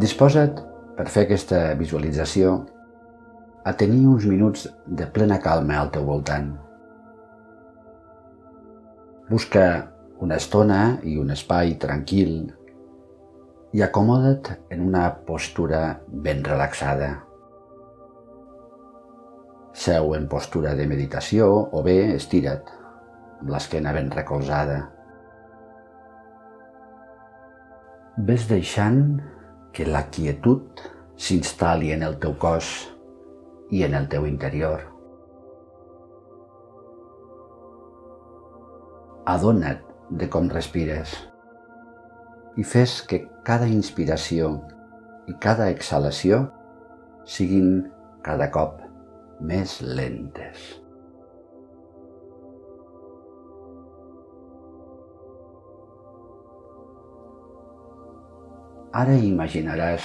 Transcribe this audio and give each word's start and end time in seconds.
Disposa't, 0.00 0.60
per 0.96 1.04
fer 1.12 1.26
aquesta 1.26 1.58
visualització, 1.76 2.52
a 3.68 3.72
tenir 3.76 4.06
uns 4.08 4.24
minuts 4.24 4.62
de 4.86 5.06
plena 5.12 5.36
calma 5.44 5.76
al 5.76 5.90
teu 5.92 6.06
voltant. 6.08 6.46
Busca 9.28 9.64
una 10.24 10.38
estona 10.40 10.78
i 11.04 11.18
un 11.20 11.32
espai 11.34 11.74
tranquil 11.82 12.32
i 13.76 13.82
acomoda't 13.84 14.48
en 14.72 14.86
una 14.86 15.02
postura 15.26 15.80
ben 16.28 16.40
relaxada. 16.46 17.10
Seu 19.82 20.14
en 20.16 20.30
postura 20.32 20.72
de 20.78 20.86
meditació 20.88 21.50
o 21.76 21.82
bé 21.84 21.98
estira't, 22.14 22.72
amb 23.42 23.52
l'esquena 23.52 23.92
ben 23.98 24.08
recolzada. 24.16 24.78
Ves 28.30 28.48
deixant 28.48 29.04
que 29.72 29.86
la 29.86 30.06
quietud 30.10 30.82
s'instal·li 31.20 31.92
en 31.94 32.02
el 32.06 32.16
teu 32.22 32.34
cos 32.40 32.70
i 33.70 33.84
en 33.86 33.94
el 33.94 34.08
teu 34.12 34.26
interior. 34.26 34.86
Adona't 39.30 39.84
de 40.10 40.26
com 40.32 40.48
respires 40.50 41.14
i 42.58 42.64
fes 42.66 42.98
que 43.06 43.22
cada 43.46 43.68
inspiració 43.70 44.56
i 45.30 45.36
cada 45.44 45.70
exhalació 45.70 46.42
siguin 47.38 47.84
cada 48.26 48.50
cop 48.50 48.80
més 49.40 49.78
lentes. 49.80 50.79
Ara 58.90 59.14
imaginaràs 59.14 60.02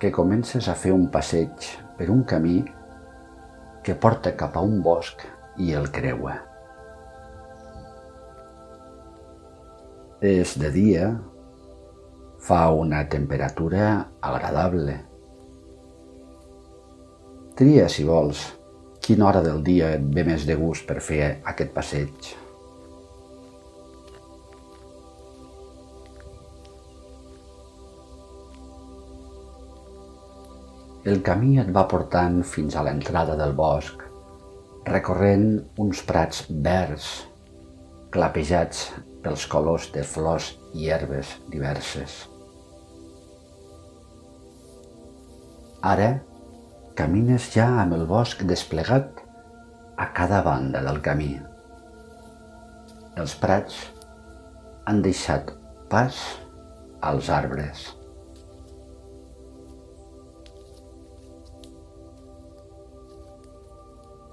que 0.00 0.08
comences 0.08 0.64
a 0.72 0.74
fer 0.80 0.94
un 0.96 1.10
passeig 1.12 1.66
per 1.98 2.06
un 2.08 2.22
camí 2.24 2.62
que 3.84 3.96
porta 4.00 4.32
cap 4.32 4.56
a 4.56 4.62
un 4.64 4.78
bosc 4.80 5.26
i 5.60 5.74
el 5.76 5.90
creua. 5.92 6.38
És 10.24 10.56
de 10.56 10.72
dia, 10.72 11.10
fa 12.48 12.62
una 12.72 13.04
temperatura 13.12 13.92
agradable. 14.24 14.96
Tria, 17.60 17.92
si 17.92 18.08
vols, 18.08 18.40
quina 19.04 19.28
hora 19.28 19.44
del 19.44 19.60
dia 19.66 19.92
et 20.00 20.12
ve 20.16 20.24
més 20.24 20.48
de 20.48 20.56
gust 20.56 20.88
per 20.88 21.02
fer 21.04 21.24
aquest 21.44 21.76
passeig. 21.76 22.36
El 31.06 31.20
camí 31.22 31.60
et 31.62 31.68
va 31.70 31.84
portant 31.86 32.40
fins 32.42 32.74
a 32.74 32.82
l'entrada 32.82 33.36
del 33.38 33.52
bosc, 33.54 34.00
recorrent 34.88 35.44
uns 35.78 36.00
prats 36.02 36.40
verds, 36.64 37.06
clapejats 38.10 38.88
pels 39.22 39.44
colors 39.46 39.86
de 39.94 40.02
flors 40.02 40.48
i 40.74 40.90
herbes 40.90 41.36
diverses. 41.52 42.16
Ara 45.86 46.08
camines 46.98 47.46
ja 47.54 47.68
amb 47.84 47.94
el 47.94 48.02
bosc 48.10 48.42
desplegat 48.42 49.22
a 49.96 50.08
cada 50.18 50.42
banda 50.42 50.82
del 50.82 50.98
camí. 51.04 51.30
Els 53.14 53.36
prats 53.38 53.78
han 54.90 54.98
deixat 55.06 55.54
pas 55.94 56.18
als 57.12 57.30
arbres. 57.30 57.97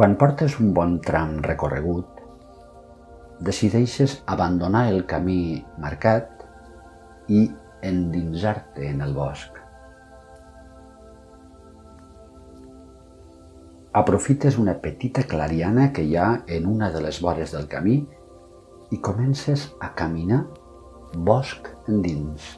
Quan 0.00 0.14
portes 0.16 0.54
un 0.64 0.70
bon 0.72 0.94
tram 1.04 1.34
recorregut, 1.44 2.20
decideixes 3.44 4.14
abandonar 4.34 4.86
el 4.88 5.02
camí 5.10 5.58
marcat 5.76 6.46
i 7.28 7.42
endinsar-te 7.84 8.86
en 8.88 9.02
el 9.04 9.12
bosc. 9.12 9.58
Aprofites 14.00 14.56
una 14.62 14.78
petita 14.86 15.26
clariana 15.34 15.90
que 15.92 16.06
hi 16.08 16.16
ha 16.16 16.30
en 16.46 16.70
una 16.70 16.88
de 16.96 17.04
les 17.04 17.20
vores 17.20 17.52
del 17.58 17.68
camí 17.68 17.98
i 18.96 19.02
comences 19.10 19.66
a 19.84 19.92
caminar 20.00 20.40
bosc 21.28 21.68
endins. 21.92 22.48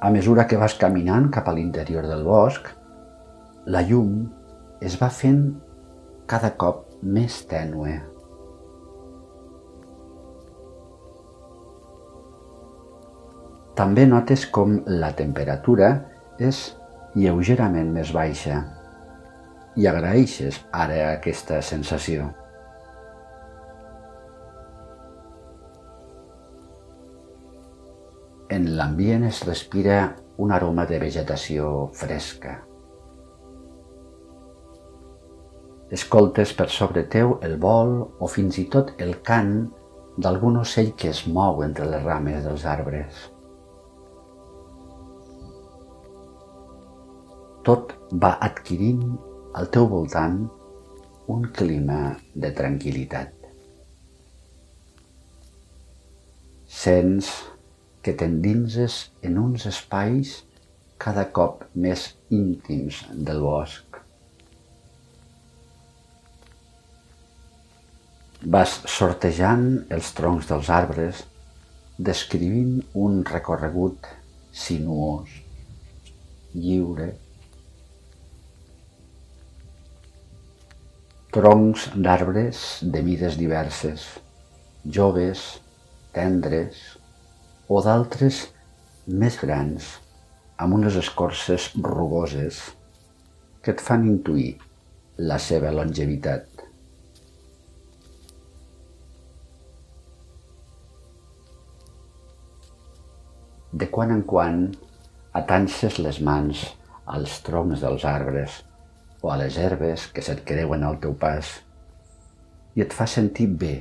A 0.00 0.08
mesura 0.16 0.48
que 0.48 0.64
vas 0.64 0.80
caminant 0.80 1.28
cap 1.28 1.52
a 1.52 1.56
l'interior 1.60 2.08
del 2.08 2.24
bosc, 2.24 2.72
la 3.66 3.80
llum 3.82 4.10
es 4.86 4.94
va 5.00 5.08
fent 5.10 5.40
cada 6.30 6.52
cop 6.54 6.84
més 7.02 7.40
tènue. 7.50 7.96
També 13.76 14.04
notes 14.06 14.44
com 14.54 14.76
la 14.86 15.10
temperatura 15.18 15.88
és 16.38 16.60
lleugerament 17.18 17.90
més 17.96 18.12
baixa 18.14 18.60
i 19.76 19.90
agraeixes 19.90 20.62
ara 20.84 21.00
aquesta 21.16 21.58
sensació. 21.60 22.30
En 28.56 28.70
l'ambient 28.78 29.26
es 29.26 29.42
respira 29.44 29.98
un 30.38 30.54
aroma 30.54 30.86
de 30.86 31.02
vegetació 31.02 31.90
fresca. 31.92 32.60
Escoltes 35.86 36.50
per 36.58 36.66
sobre 36.74 37.04
teu 37.06 37.36
el 37.46 37.52
vol 37.62 37.92
o 38.18 38.26
fins 38.26 38.56
i 38.58 38.64
tot 38.74 38.88
el 39.04 39.12
cant 39.28 39.52
d'algun 40.18 40.58
ocell 40.58 40.88
que 40.98 41.12
es 41.12 41.20
mou 41.30 41.62
entre 41.62 41.86
les 41.86 42.02
rames 42.02 42.42
dels 42.42 42.64
arbres. 42.66 43.20
Tot 47.68 47.94
va 48.24 48.32
adquirint 48.48 49.04
al 49.54 49.70
teu 49.70 49.86
voltant 49.92 50.40
un 51.30 51.46
clima 51.54 52.00
de 52.34 52.50
tranquil·litat. 52.58 53.32
Sents 56.82 57.30
que 58.02 58.14
t'endinses 58.18 58.98
en 59.22 59.38
uns 59.38 59.70
espais 59.70 60.40
cada 60.98 61.28
cop 61.38 61.62
més 61.74 62.08
íntims 62.34 63.04
del 63.10 63.42
bosc. 63.46 63.85
Vas 68.44 68.82
sortejant 68.84 69.86
els 69.88 70.10
troncs 70.12 70.46
dels 70.50 70.68
arbres, 70.68 71.22
descrivint 71.96 72.82
un 72.92 73.22
recorregut 73.24 74.04
sinuós, 74.52 75.30
lliure. 76.52 77.14
Troncs 81.32 81.86
d'arbres 81.96 82.60
de 82.84 83.02
mides 83.06 83.38
diverses, 83.40 84.04
joves, 84.84 85.46
tendres 86.12 86.82
o 87.68 87.80
d'altres 87.80 88.42
més 89.08 89.40
grans, 89.40 89.88
amb 90.60 90.76
unes 90.76 91.00
escorces 91.00 91.70
rugoses 91.80 92.60
que 93.62 93.72
et 93.72 93.80
fan 93.80 94.04
intuir 94.04 94.58
la 95.16 95.40
seva 95.40 95.72
longevitat. 95.72 96.55
De 103.76 103.88
quan 103.92 104.12
en 104.14 104.22
quan 104.24 104.62
atances 105.36 105.98
les 106.00 106.22
mans 106.24 106.62
als 107.16 107.40
troncs 107.44 107.82
dels 107.84 108.06
arbres 108.08 108.62
o 109.20 109.30
a 109.32 109.36
les 109.40 109.58
herbes 109.60 110.06
que 110.14 110.24
se't 110.24 110.44
creuen 110.48 110.84
al 110.86 110.96
teu 111.02 111.12
pas 111.20 111.50
i 112.76 112.84
et 112.84 112.94
fa 112.96 113.06
sentir 113.10 113.48
bé 113.62 113.74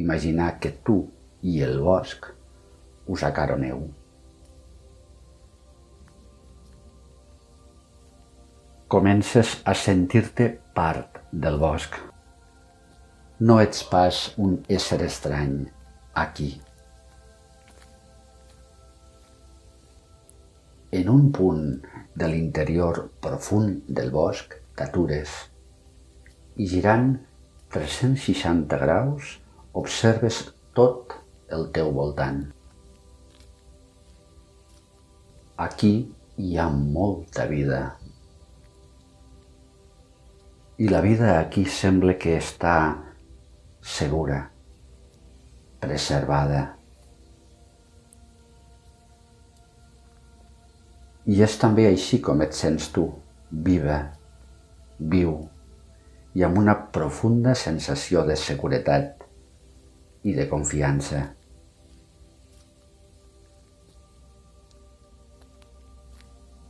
imaginar 0.00 0.54
que 0.62 0.72
tu 0.86 1.02
i 1.42 1.60
el 1.66 1.80
bosc 1.84 2.30
us 3.10 3.24
acaroneu. 3.26 3.82
Comences 8.90 9.52
a 9.64 9.74
sentir-te 9.74 10.48
part 10.74 11.20
del 11.44 11.60
bosc. 11.62 11.94
No 13.40 13.60
ets 13.62 13.84
pas 13.92 14.24
un 14.36 14.58
ésser 14.68 15.02
estrany 15.06 15.62
aquí. 16.24 16.50
En 20.92 21.08
un 21.08 21.28
punt 21.30 21.66
de 22.18 22.28
l'interior 22.30 22.96
profund 23.22 23.84
del 23.98 24.08
bosc 24.10 24.56
t'atures 24.78 25.34
i 26.58 26.66
girant 26.72 27.12
360 27.74 28.78
graus 28.80 29.36
observes 29.82 30.40
tot 30.74 31.14
el 31.54 31.68
teu 31.76 31.92
voltant. 31.94 32.40
Aquí 35.66 35.92
hi 36.42 36.56
ha 36.58 36.66
molta 36.72 37.46
vida. 37.46 37.80
I 40.80 40.88
la 40.90 41.04
vida 41.06 41.38
aquí 41.38 41.66
sembla 41.68 42.16
que 42.18 42.34
està 42.40 42.74
segura, 43.94 44.42
preservada. 45.78 46.79
I 51.26 51.42
és 51.44 51.56
també 51.60 51.86
així 51.88 52.20
com 52.24 52.40
et 52.40 52.56
sents 52.56 52.88
tu, 52.94 53.06
viva, 53.50 54.00
viu 54.98 55.34
i 56.34 56.44
amb 56.46 56.58
una 56.60 56.76
profunda 56.94 57.54
sensació 57.58 58.22
de 58.26 58.36
seguretat 58.38 59.24
i 60.22 60.34
de 60.36 60.46
confiança. 60.48 61.22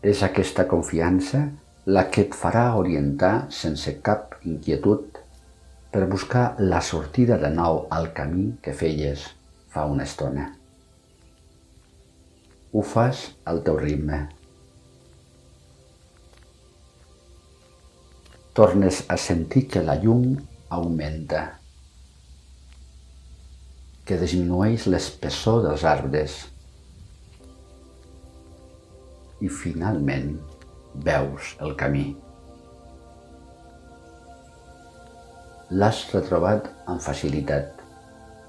És 0.00 0.22
aquesta 0.24 0.64
confiança 0.68 1.42
la 1.86 2.06
que 2.08 2.24
et 2.24 2.36
farà 2.36 2.70
orientar 2.80 3.50
sense 3.52 3.92
cap 4.06 4.38
inquietud 4.48 5.20
per 5.92 6.06
buscar 6.08 6.54
la 6.58 6.80
sortida 6.80 7.36
de 7.42 7.50
nou 7.52 7.84
al 7.92 8.08
camí 8.16 8.46
que 8.64 8.72
feies 8.72 9.26
fa 9.68 9.84
una 9.90 10.06
estona. 10.08 10.48
Ho 12.72 12.82
fas 12.86 13.26
al 13.50 13.64
teu 13.66 13.76
ritme. 13.76 14.28
Tornes 18.52 19.04
a 19.08 19.16
sentir 19.16 19.68
que 19.70 19.82
la 19.86 19.94
llum 20.02 20.32
augmenta, 20.74 21.42
que 24.04 24.18
disminueix 24.18 24.88
l'espessor 24.90 25.60
dels 25.68 25.84
arbres, 25.86 26.34
i 29.38 29.52
finalment 29.60 30.34
veus 31.06 31.54
el 31.62 31.76
camí. 31.78 32.08
L'has 35.70 36.02
retrobat 36.10 36.66
amb 36.90 37.06
facilitat, 37.06 37.70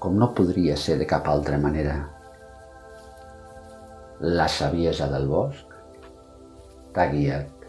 com 0.02 0.18
no 0.18 0.32
podria 0.34 0.74
ser 0.74 0.98
de 0.98 1.06
cap 1.14 1.30
altra 1.30 1.62
manera. 1.62 1.96
La 4.42 4.50
saviesa 4.50 5.06
del 5.14 5.30
bosc 5.30 5.82
t'ha 6.92 7.10
guiat. 7.14 7.61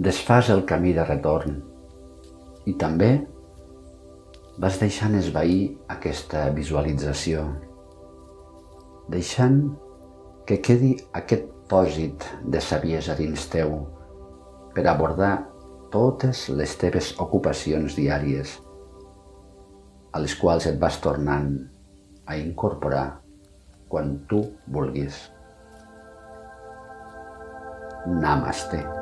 Desfàs 0.00 0.48
el 0.48 0.62
camí 0.64 0.94
de 0.96 1.02
retorn 1.04 1.58
i 2.70 2.72
també 2.80 3.08
vas 4.64 4.78
deixant 4.80 5.16
esvair 5.18 5.58
aquesta 5.92 6.46
visualització 6.56 7.42
deixant 9.12 9.58
que 10.48 10.56
quedi 10.64 10.94
aquest 11.20 11.50
pòsit 11.68 12.24
de 12.54 12.62
saviesa 12.64 13.16
dins 13.18 13.44
teu 13.52 13.74
per 14.72 14.86
abordar 14.88 15.34
totes 15.92 16.46
les 16.48 16.76
teves 16.80 17.12
ocupacions 17.26 17.98
diàries 17.98 18.54
a 20.16 20.22
les 20.24 20.38
quals 20.40 20.70
et 20.70 20.80
vas 20.80 20.96
tornant 21.04 21.52
a 22.24 22.38
incorporar 22.40 23.04
quan 23.90 24.16
tu 24.30 24.40
vulguis. 24.70 25.20
Namaste. 28.06 28.99